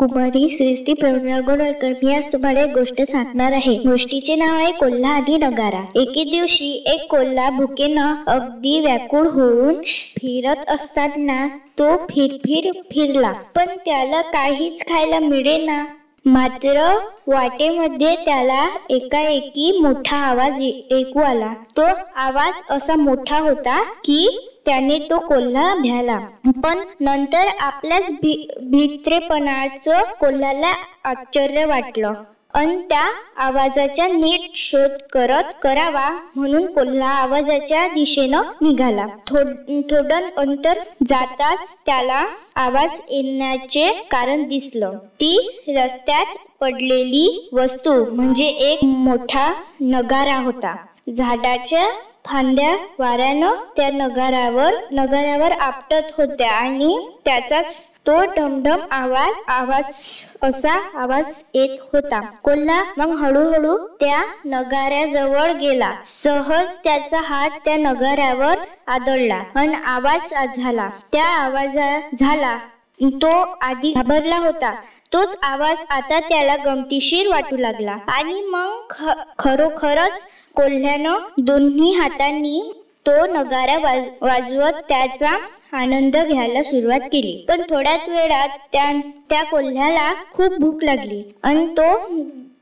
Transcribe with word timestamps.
कुमारी 0.00 0.48
सृष्टी 0.48 0.92
प्रगोडकर 0.94 1.92
मी 2.02 2.14
आज 2.14 2.32
तुम्हाला 2.32 2.60
एक 2.60 2.70
गोष्ट 2.74 3.02
सांगणार 3.02 3.52
आहे. 3.52 3.74
गोष्टीचे 3.78 4.34
नाव 4.34 4.56
आहे 4.56 4.72
कोल्हा 4.72 5.10
आणि 5.12 5.36
नगारा. 5.38 5.80
एके 5.94 6.24
दिवशी 6.24 6.70
एक 6.86 7.06
कोल्हा 7.10 7.50
भुकेनं 7.50 8.14
अगदी 8.26 8.80
व्याकुळ 8.80 9.26
होऊन 9.26 9.74
फिरत 10.16 10.70
असताना 10.70 11.46
तो 11.78 11.96
फिर 11.96 12.36
फिर 12.44 12.70
फिरला. 12.90 13.32
पण 13.32 13.66
त्याला 13.84 14.20
काहीच 14.20 14.84
खायला 14.88 15.18
मिळेना. 15.18 15.84
मात्र 16.24 16.96
वाटेमध्ये 17.26 18.16
त्याला 18.16 18.68
एकाएकी 18.90 19.78
मोठा 19.82 20.16
आवाज 20.16 20.60
ऐकू 20.92 21.20
आला. 21.20 21.54
तो 21.76 21.82
आवाज 22.16 22.62
असा 22.70 22.96
मोठा 22.96 23.38
होता 23.38 23.82
की 23.82 24.49
त्याने 24.66 24.98
तो 25.10 25.18
कोल्हा 25.18 25.74
भ्याला 25.74 26.18
पण 26.64 26.78
नंतर 27.00 27.46
आपल्याच 27.60 28.12
भी 28.12 28.34
भित्रेपणाचं 28.62 30.02
कोल्हाला 30.20 30.74
आश्चर्य 31.04 31.64
वाटलं. 31.64 32.12
अन 32.54 32.80
त्या 32.80 33.02
आवाजाचा 33.36 34.06
नीट 34.06 34.56
शोध 34.56 34.90
करत 35.12 35.52
करावा 35.62 36.08
म्हणून 36.36 36.66
कोल्हा 36.66 37.10
आवाजाच्या 37.10 37.86
दिशेनं 37.88 38.42
निघाला. 38.62 39.06
थोड 39.26 39.50
थोडं 39.90 40.28
अंतर 40.36 40.78
जाताच 41.06 41.82
त्याला 41.86 42.24
आवाज 42.56 43.00
येण्याचे 43.10 43.88
कारण 44.10 44.42
दिसलं. 44.48 44.98
ती 45.14 45.62
रस्त्यात 45.76 46.36
पडलेली 46.60 47.48
वस्तू 47.52 47.92
म्हणजे 48.14 48.44
एक 48.44 48.84
मोठा 48.84 49.52
नगारा 49.80 50.38
होता. 50.38 50.74
झाडाच्या 51.14 51.86
फांद्या 52.30 52.74
वाऱ्यानं 52.98 53.54
त्या 53.76 53.88
नगारावर 53.92 54.74
नगारावर 54.90 55.52
आपटत 55.52 56.12
होत्या 56.18 56.50
आणि 56.50 57.08
त्याचाच 57.24 57.94
तो 58.06 58.24
डमडम 58.36 58.80
आवाज 58.90 59.32
आवाज 59.48 59.94
असा 60.42 60.72
आवाज 60.94 61.42
येत 61.54 61.78
होता. 61.92 62.20
कोल्हा 62.20 62.82
मग 62.96 63.16
हळूहळू 63.16 63.76
त्या 64.00 64.22
नगाऱ्याजवळ 64.44 65.52
गेला. 65.52 65.90
सहज 66.04 66.78
त्याचा 66.84 67.20
हात 67.20 67.58
त्या 67.64 67.76
नगाऱ्यावर 67.76 68.54
आदळला 68.86 69.42
अन 69.56 69.74
आवाज 69.74 70.34
झाला. 70.56 70.88
त्या 71.12 71.26
आवाजा 71.26 72.00
झाला. 72.20 72.56
तो 73.00 73.58
आधी 73.62 73.92
घाबरला 73.92 74.38
होता. 74.38 74.74
तोच 75.12 75.36
आवाज 75.42 75.76
आता 75.90 76.18
त्याला 76.20 76.54
गमतीशीर 76.56 77.28
वाटू 77.28 77.56
लागला. 77.56 77.96
आणि 78.08 78.40
मग 78.40 78.92
खरोखरच 79.38 80.26
कोल्ह्यानं 80.56 81.18
दोन्ही 81.38 81.92
हातांनी 81.94 82.60
तो 83.06 83.24
नगारा 83.26 83.78
वाज 83.78 84.04
वाजवत 84.20 84.80
त्याचा 84.88 85.36
आनंद 85.72 86.16
घ्यायला 86.16 86.62
सुरुवात 86.62 87.08
केली. 87.12 87.44
पण 87.48 87.62
थोड्याच 87.70 88.08
वेळात 88.08 88.58
त्या 88.72 88.92
त्या 89.30 89.42
कोल्ह्याला 89.44 90.12
खूप 90.32 90.58
भूक 90.60 90.84
लागली. 90.84 91.22
आणि 91.42 91.66
तो 91.66 91.92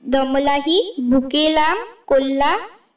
दमलाही 0.07 0.95
भुकेला 1.11 1.73
कोल्हा 2.07 2.57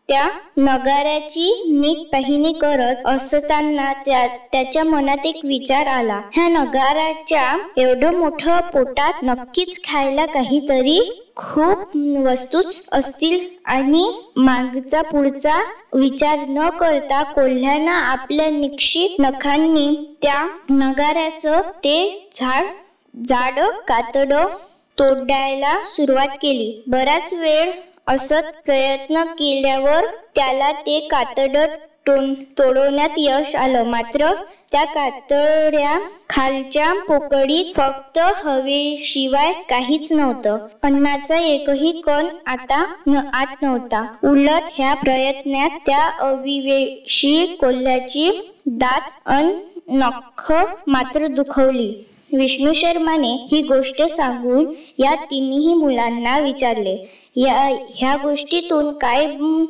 त्या 0.10 0.28
नगाऱ्याची 0.58 1.64
नीट 1.72 2.12
पाहिणी 2.12 2.52
करत 2.54 3.06
असताना 3.06 3.92
त्या 4.06 4.26
त्याच्या 4.52 4.84
मनात 4.84 5.26
एक 5.26 5.40
विचार 5.44 5.88
आला. 5.88 6.20
ह्या 6.34 6.48
नगाराच्या 6.48 7.58
एवढं 7.78 8.14
मोठं 8.14 8.60
पोटात 8.74 9.24
नक्कीच 9.24 9.80
खायला 9.88 10.26
काहीतरी 10.26 11.00
खूप 11.36 11.96
वस्तूच 12.26 12.90
असतील 12.92 13.48
आणि 13.66 14.04
मागचा 14.38 15.02
पुढचा 15.02 15.60
विचार 15.94 16.40
न 16.48 16.70
करता 16.70 17.22
कोल्ह्यानं 17.24 17.92
आपल्या 17.92 18.50
निक्षित 18.50 19.20
नखांनी 19.20 19.88
त्या 20.22 20.46
नगाऱ्याचं 20.70 21.62
ते 21.84 22.28
झाड 22.34 22.66
जाड 23.14 23.60
कातड 23.88 24.34
तोडायला 24.98 25.78
सुरुवात 25.86 26.38
केली. 26.42 26.84
बराच 26.88 27.34
वेळ 27.34 27.72
असत 28.08 28.52
प्रयत्न 28.66 29.24
केल्यावर 29.24 30.06
त्याला 30.36 30.72
ते 30.72 31.00
कातड 31.12 31.58
तोडवण्यात 32.58 33.09
यश 33.18 33.56
आलं. 33.56 33.84
मात्र 33.84 34.31
त्या 34.72 34.84
कातड्या 34.86 35.98
खालच्या 36.30 36.94
पोकळीत 37.08 37.75
फक्त 37.75 38.20
हवेशिवाय 38.36 39.53
काहीच 39.70 40.12
नव्हतं. 40.14 40.58
अन्नाचा 40.84 41.38
एकही 41.38 41.92
कण 42.02 42.25
आता 42.46 42.84
आत 43.34 43.64
नव्हता. 43.64 44.06
उलट 44.24 44.70
ह्या 44.74 44.94
प्रयत्नात 44.94 45.80
त्या 45.86 46.09
अविवेशी 46.20 47.46
कोल्ह्याची 47.62 48.30
दात 48.66 49.09
अन 49.25 49.52
नख 49.90 50.54
मात्र 50.88 51.28
दुखवली. 51.28 51.94
विष्णू 52.34 52.72
शर्माने 52.74 53.47
ही 53.52 53.62
गोष्ट 53.62 54.02
सांगून 54.03 54.74
या 54.97 55.16
तिन्ही 55.16 55.74
मुलांना 55.74 56.38
विचारले 56.40 56.96
या 57.36 57.78
ह्या 57.94 58.16
गोष्टीतून 58.24 58.92
काय 58.97 59.25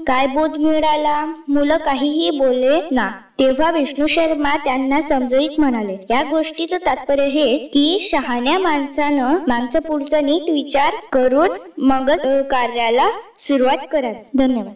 काय 0.08 0.28
बोध 0.28 0.58
मिळाला? 0.58 1.34
मुलं 1.48 1.78
काहीही 1.78 2.30
बोले 2.38 2.80
ना? 2.92 3.10
तेव्हा 3.40 3.72
विष्णू 3.72 4.06
शर्मा 4.06 4.56
त्यांना 4.58 5.02
समजवीत 5.02 5.60
म्हणाले 5.60 5.98
या 6.10 6.22
गोष्टीचं 6.30 6.78
तात्पर्य 6.78 7.28
हे 7.28 7.58
की 7.58 7.98
शहाण्या 8.02 8.58
माणसानं 8.60 9.38
मागचं 9.48 9.80
पुढचा 9.80 10.22
नीट 10.22 10.50
विचार 10.50 10.94
करून 11.12 11.50
मगच 11.78 12.22
कार्याला 12.26 13.10
सुरुवात 13.38 13.88
करावी. 13.92 14.38
धन्यवाद. 14.38 14.74